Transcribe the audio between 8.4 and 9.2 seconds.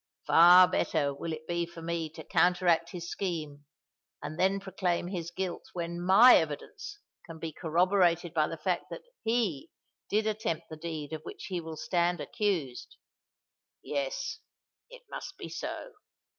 the fact that